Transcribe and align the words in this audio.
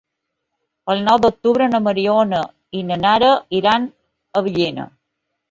El 0.93 1.03
nou 1.07 1.19
d'octubre 1.25 1.67
na 1.73 1.81
Mariona 1.89 2.41
i 2.81 2.81
na 2.89 2.99
Nara 3.03 3.31
iran 3.61 3.87
a 4.41 4.45
Villena. 4.51 4.89